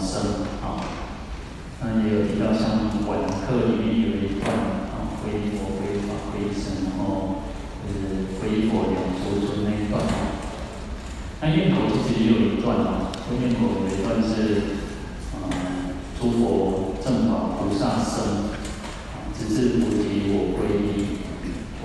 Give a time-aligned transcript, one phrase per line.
[0.00, 0.80] 生、啊。
[1.80, 4.48] 那也有提到像晚课里面有一段
[4.92, 7.42] 啊，皈依佛、皈依法、皈依僧，然后
[7.84, 10.00] 就是皈依佛两足尊那一段。
[11.40, 14.78] 那念口其实也有一段啊，念口有一段是
[15.36, 15.52] 啊，
[16.18, 18.56] 诸佛正法菩萨僧。
[19.38, 21.20] 直至菩提我皈依，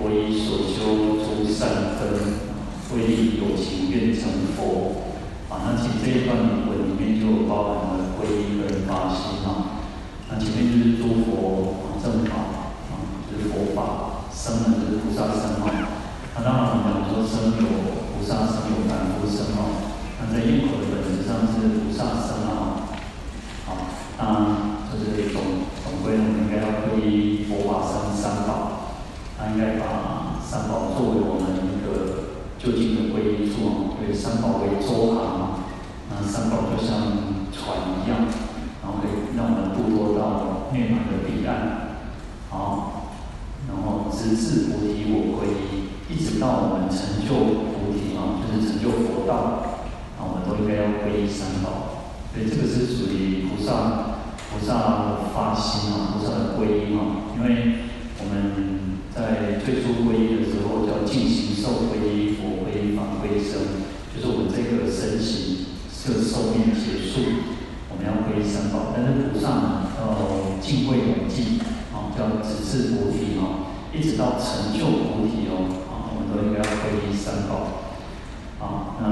[0.24, 2.00] 依所修诸善根，
[2.88, 4.22] 皈依有情愿成
[4.56, 5.04] 佛。
[5.50, 6.61] 啊，那其实这一段文里
[7.02, 9.82] 面就包含了皈依跟发心啊。
[10.30, 12.92] 那前面就是诸佛正法啊，
[13.26, 15.66] 就是佛法，僧呢就是菩萨僧啊。
[16.34, 17.66] 那当然我们说僧有
[18.14, 19.90] 菩萨僧有凡夫生啊。
[20.18, 22.86] 那在念口的本质上是菩萨僧啊。
[23.66, 23.76] 好，
[24.18, 24.22] 那
[24.90, 25.42] 就是总
[25.82, 27.44] 总归我们应该要皈依。
[27.52, 28.96] 佛法僧三宝，
[29.36, 35.61] 他应该把三宝作为我们一个究竟的皈依处啊，对三宝为舟航，
[36.14, 36.98] 那三宝就像
[37.52, 38.26] 船一样，
[38.82, 41.98] 然后可以让我们渡落到涅槃的彼岸，
[42.48, 43.12] 好，
[43.68, 47.34] 然后直至菩提我皈依，一直到我们成就
[47.72, 49.34] 菩提啊，就是成就佛道，
[50.18, 54.12] 啊，我们都应该要皈依三宝，所以这个是属于菩萨。
[54.52, 57.88] 菩萨的发心啊，菩萨的皈依啊，因为
[58.20, 63.80] 我们在最初皈依的时候叫净行受皈依佛皈依法皈依僧，
[64.12, 65.71] 就是我们这个身形
[66.04, 67.22] 这个寿命结束，
[67.88, 68.90] 我们要皈依三宝。
[68.92, 71.62] 但是菩萨呢，要敬畏永继
[71.94, 77.86] 啊，叫直至菩提哦，一直到成就菩提哦啊，我们都应该要皈依三宝
[78.58, 78.98] 啊。
[78.98, 79.06] 那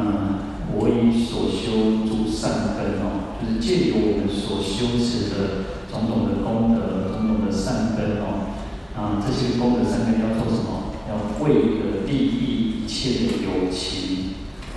[0.75, 3.31] 我以所修诸善根哦。
[3.41, 8.51] 就是借由我们所修持的种种的功德、种种的善根哦，
[8.99, 10.91] 啊，这些功德善根要做什么？
[11.09, 14.35] 要为了利益一切的有情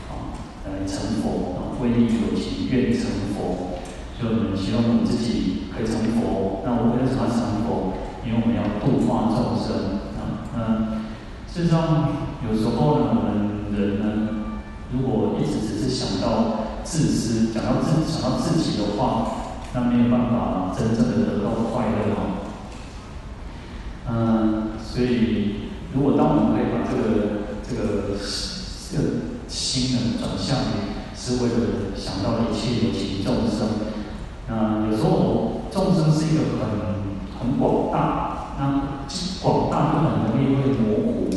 [0.07, 3.77] 啊，来成佛啊，为利有情愿成佛。
[4.17, 6.63] 所以我们希望我们自己可以成佛。
[6.63, 7.93] 那我们为什么成佛？
[8.25, 9.67] 因为我们要度化众生
[10.15, 10.47] 啊。
[10.55, 10.59] 那
[11.45, 12.09] 事实上，
[12.49, 14.05] 有时候呢，我们人呢，
[14.93, 16.63] 如果一直只是想到。
[16.83, 19.31] 自私，想到自想到自己的话，
[19.73, 21.95] 那没有办法真正的得到快乐。
[24.09, 27.03] 嗯，所以如果当我们可以把这个
[27.63, 28.19] 这个
[28.91, 29.03] 这个
[29.47, 30.91] 心呢转向于
[31.23, 33.87] 是为了想到一切有情众生，
[34.49, 36.67] 那有时候众生是一个很
[37.39, 38.91] 很广大，那
[39.41, 41.29] 广大就很容易会模糊，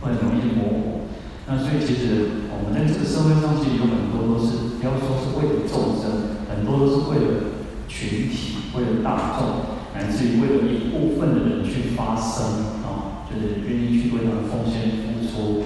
[0.00, 1.00] 会很容易模糊。
[1.46, 4.70] 那所以其实我们在这个社会上，其实有很多都是。
[4.80, 7.52] 不要说是为了众生，很多都是为了
[7.86, 15.64] 群体，为了大众，乃至于为了一部分的人去发声啊，就是愿意去为他们奉献付出。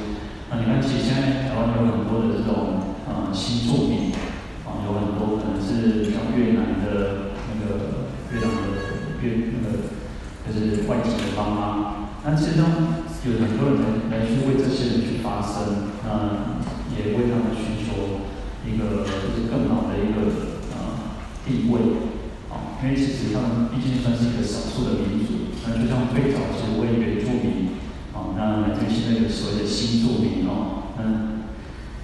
[0.50, 4.12] 那你看，其实现在台湾有很多的这种啊新住民
[4.64, 8.64] 啊，有很多可能是像越南的那个越南的
[9.22, 9.92] 越那个
[10.46, 11.64] 就是外籍的妈妈，
[12.24, 12.64] 那其实上
[13.24, 16.60] 有很多人来来去为这些人去发声，啊，
[16.92, 18.24] 也为他们寻求。
[18.64, 20.24] 一个就是更好的一个
[20.72, 21.12] 呃
[21.44, 22.00] 地位
[22.48, 27.76] 啊，因为其实他们毕竟算是一个少数的民族，那就像最早是为原住民
[28.16, 31.44] 啊，那就现在的所谓的新住民哦，嗯，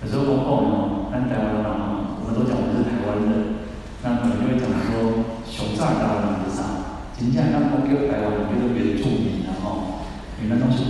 [0.05, 3.65] 有时候公共哦，但台湾人啊，我们都讲我们是台湾人，
[4.05, 7.01] 那可能就会讲说熊炸台湾人是啥？
[7.17, 10.05] 真正那公共台湾人就是原住民啊，哦，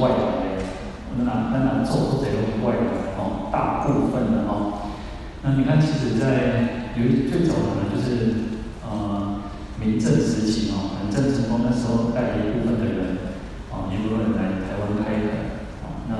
[0.00, 0.65] 外来的，
[1.19, 4.88] 那那那做这些都是外来的哦，大部分的哦。
[5.43, 9.41] 那你看，其实，在有一最早的呢，就是呃，
[9.81, 13.32] 明郑时期哦，可能郑成功那时候带了一部分的人，
[13.73, 16.14] 啊，一部分人来台湾开垦，啊，那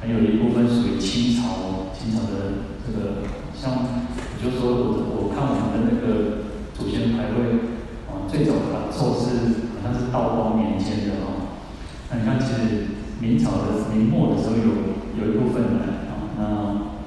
[0.00, 3.24] 还有一部分属于清朝，清朝的这个，
[3.56, 7.72] 像，我就说我我看我们的那个祖先牌位，
[8.08, 11.29] 啊，最早的打坐是好像是道光年间的哦，
[13.30, 16.42] 明朝的明末的时候有有一部分人，啊，那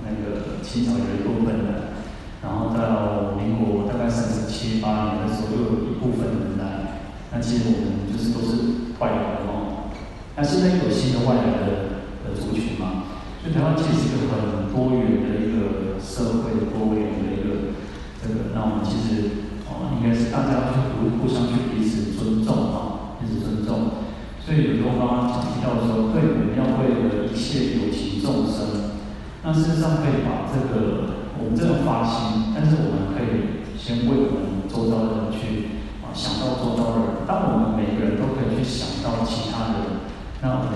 [0.08, 0.64] 那个。
[0.64, 2.00] 清朝有一部分的，
[2.42, 7.04] 然后到民国大概三十七八年的时候，又有一部分人来。
[7.30, 9.92] 那其实我们就是都是外来的哦。
[10.38, 13.20] 那现在有新的外来的族群嘛？
[13.44, 17.76] 所以台湾其实是一个很多元的一个社会，多元的一个
[18.24, 18.56] 这个。
[18.56, 24.00] 那我们其实哦，应该是大家去互互相去彼此尊重啊，彼此尊重。
[24.40, 28.96] 所以有时候刚刚讲提到的时候，对，我们要为了一切有情众生。
[29.44, 40.00] 那事实上可以把这个我们这种发心，但是我们可以先为我们周遭的人去啊想到周遭的人，当我们每个人都可以去想到其他的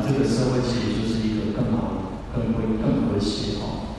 [0.03, 3.95] 这个社会其实就是一个更好、更会、更和谐哈。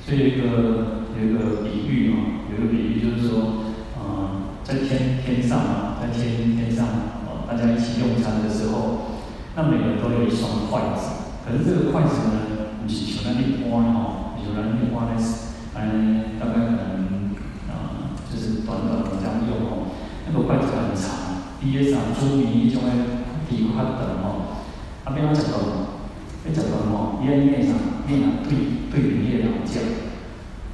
[0.00, 9.20] 所以有一个有一个比喻嘛，有一个比喻就是说，呃，在天天上啊，在天天上啊，大家一起用餐的时候，
[9.54, 15.22] 那每个人都有一双筷子，可是这个筷子呢，不是像那一般哦，比如那一般的，
[15.74, 17.36] 嗯，大概可能
[17.68, 19.92] 啊、就是短短的这样用哦，
[20.26, 22.90] 那个筷子很长，比如像猪米一种的
[23.48, 24.64] 皮筷等哦，
[25.04, 25.58] 啊，边个讲到？
[26.46, 28.56] 哎，讲到哦，边边上面上对
[28.90, 29.82] 对面两讲，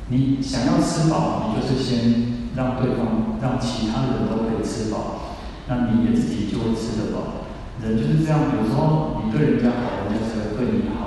[0.09, 5.35] 你想要吃饱，你就是先让对方让其他人都可以吃饱，
[5.69, 7.51] 那你也自己就会吃得饱。
[7.83, 11.06] 人就是这样，有时候你对人家好，人家才会对你好。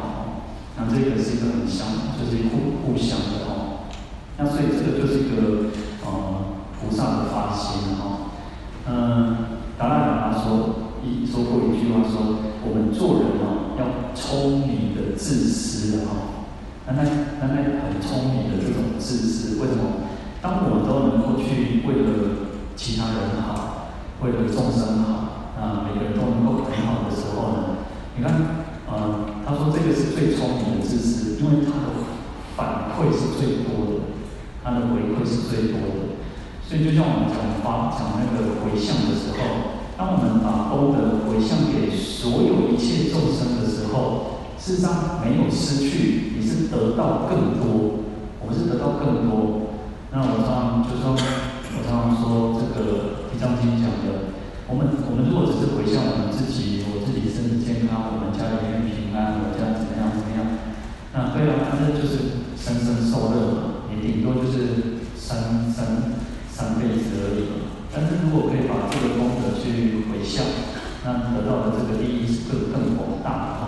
[0.89, 1.87] 这个是一个很相，
[2.17, 3.87] 就是互互相的哦。
[4.37, 5.69] 那所以这个就是一个
[6.05, 6.09] 呃
[6.73, 8.33] 菩萨的发心哈。
[8.87, 9.35] 嗯，
[9.77, 16.11] 达赖喇嘛说一说过一句话说，我们做人哦要聪明的自私的哈。
[16.87, 17.03] 那那
[17.39, 17.55] 那那
[17.85, 20.09] 很聪明的这种自私，为什么？
[20.41, 23.89] 当我们都能够去为了其他人好，
[24.21, 25.27] 为了众生好。
[25.59, 27.83] 啊，每个人都能够很好的时候呢，
[28.15, 28.31] 你看，
[28.87, 29.18] 呃，
[29.49, 32.05] 他说这个是最聪明的知识，因为他的
[32.55, 34.13] 反馈是最多的，
[34.63, 36.21] 他的回馈是最多的。
[36.61, 48.05] 所以就像我们讲发讲那个回向的时候，当我们把功德回向给所有一切众生的时候，事实上没有失去，你是得到更多，
[48.45, 49.73] 我们是得到更多。
[50.13, 54.37] 那我常常就说，我常常说这个《地藏经》讲的。
[54.69, 60.45] 我们我们如果只是回向我们自己，我自己身体健康，我们家里面平安，我家怎么样怎么样？
[61.09, 66.21] 那对啊，反正就是生生受乐嘛，也顶多就是三三
[66.53, 67.65] 三辈子而已嘛。
[67.89, 70.45] 但是如果可以把这个功德去回向，
[71.01, 73.61] 那得到的这个利益是更更广大的哈。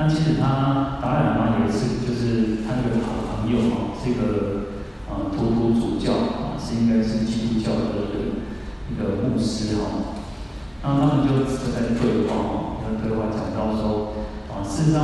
[0.00, 4.80] 那其实他达赖喇嘛也是，就是他那个好朋友嘛，这个
[5.12, 8.32] 呃图图主教啊，是应该是基督教的一
[8.96, 9.02] 个。
[9.02, 10.20] 一个牧师哈，
[10.82, 14.12] 然后他们就就在对话哈，在对话讲到说，
[14.52, 15.02] 啊，事实上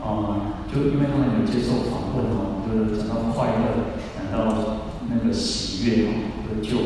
[0.00, 4.80] 啊，就因为他们有接受访问哈，就是讲到快乐，讲到
[5.10, 6.12] 那个喜悦哈，
[6.48, 6.78] 和救，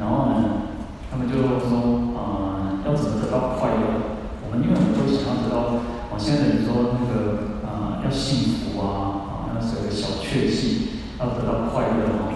[0.00, 0.66] 然后呢，
[1.10, 4.02] 他们就说啊，要怎么得到快乐？
[4.44, 5.78] 我们因为我们都想要得到，
[6.10, 10.88] 啊，现在你说那个啊，要幸福啊，啊，要是有个小确幸，
[11.20, 12.34] 要得到快乐哈，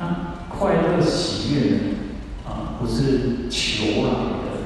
[0.00, 1.78] 那快乐喜悦呢？
[2.80, 4.64] 不是求来的，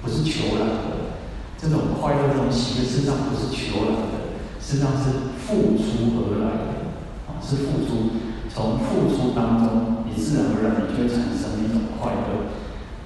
[0.00, 1.14] 不求来的，
[1.60, 6.88] 这种快乐、这种喜悦，事实上不是求来的，实上是付出而来的，
[7.28, 8.10] 啊，是付出，
[8.48, 12.50] 从付出当中，你自然而然你就会产生一种快乐，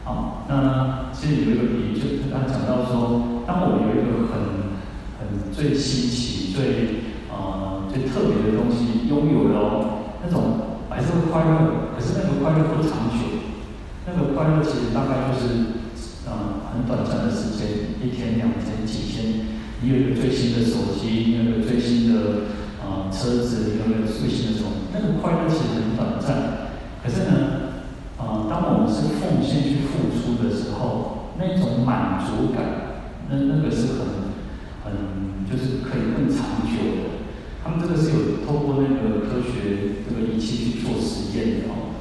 [0.09, 4.79] 啊，那其实有一个比喻，就他讲到说，当我们有一个很
[5.19, 13.27] 很最稀奇、最、呃、最特别的东西拥有了，那种还是会快乐，可是那个快乐不长久。
[14.07, 15.85] 那个快乐其实大概就是，
[16.25, 16.33] 嗯、呃，
[16.73, 19.59] 很短暂的时间，一天、两天、几天。
[19.81, 22.51] 你有一个最新的手机，你有一个最新的、
[22.83, 24.91] 呃、车子，你有一个最新的什么？
[24.93, 26.75] 那个快乐其实很短暂。
[26.99, 27.79] 可是呢，
[28.19, 34.35] 呃，当我们是奉献去付出的时候，那种满足感，那那个是很
[34.83, 37.23] 很就是可以更长久的。
[37.63, 41.95] 他们这个是有透过那个科学这个仪器去做实验的哦。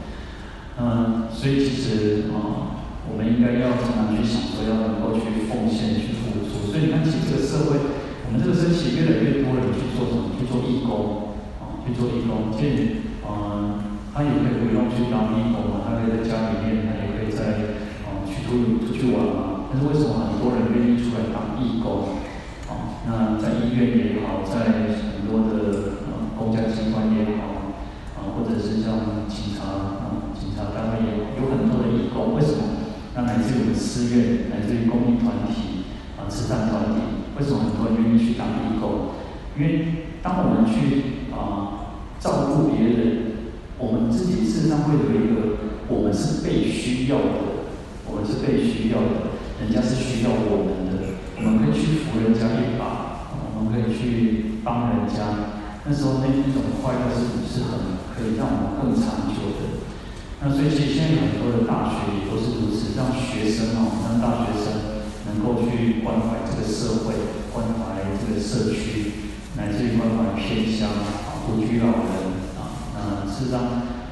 [0.80, 6.72] 嗯，所以其实啊，我们应该要常常去想说，要能够去奉献、去付出。
[6.72, 7.78] 所以你看，其实这个社会，
[8.26, 10.34] 我们这个身体越来越多人去做什么？
[10.34, 12.50] 去做义工，啊，去做义工。
[12.50, 17.78] 所以，嗯，他也可以不用去当义工嘛，他可以在家里面，他也可以在
[18.10, 19.70] 啊去出出去玩嘛。
[19.70, 22.18] 但是为什么很多人愿意出来当义工？
[22.66, 27.78] 啊，那在医院也好，在很多的呃公家机关也好，
[28.18, 30.26] 啊，或者是像警察啊。
[30.58, 32.90] 啊，单位有有很多的义工，为什么？
[33.14, 35.86] 那来自于我们寺院，来自于公益团体
[36.18, 39.14] 啊，慈善团体，为什么很多人愿意去当义工？
[39.58, 39.86] 因为
[40.22, 45.58] 当我们去啊照顾别人，我们自己身上会有一个，
[45.90, 47.66] 我们是被需要的，
[48.06, 59.90] 我们是被需要的，人家是需要我们的，我们可以去扶人家一把，我们可以去帮人家，那时候那一种快乐是是很可以让我们更长久的。
[60.38, 67.18] 那所以其实现在很多的大学也都是如此，让学生哦，让大学生能够去关怀这个社会，
[67.50, 69.27] 关怀这个社区，
[69.58, 72.94] 来自于关怀偏乡啊、独居老人啊。
[72.94, 73.60] 那事实上，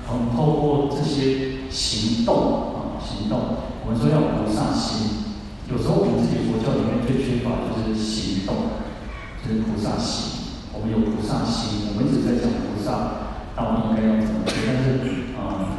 [0.09, 3.39] 我们透过这些行动啊，行动，
[3.85, 5.37] 我们说要菩萨心，
[5.69, 8.81] 有时候我们自己佛教里面最缺乏就是行动，
[9.45, 10.33] 就是菩萨心。
[10.73, 15.77] 我们有菩萨心，我们一直在讲菩萨到底应该要怎么做，但是呃，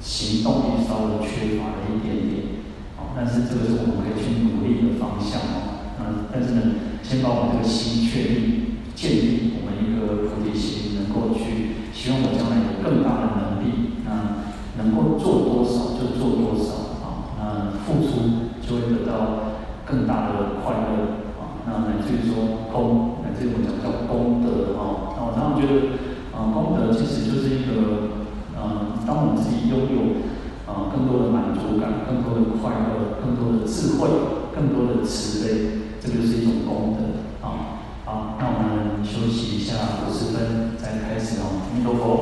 [0.00, 2.64] 行动也稍微缺乏了一点点。
[2.96, 5.84] 啊，但是这个是我们可以去努力的方向哦。
[6.00, 6.62] 嗯，但是呢，
[7.04, 14.44] 先把我们这个心确立、建立，我们一个菩提心，能够去，希望我将来有更大的能力，那
[14.82, 25.12] 能够做多少就做多少啊，那付出就会得到更大的快乐啊，那乃至于说功，乃至于我们讲叫功德啊。
[25.16, 25.98] 那我常常觉得，
[26.36, 28.22] 啊，功德其实就是一个，
[28.56, 30.22] 嗯，当我们自己拥有
[30.70, 34.08] 啊更多的满足感、更多的快乐、更多的智慧、
[34.54, 35.51] 更多的慈悲，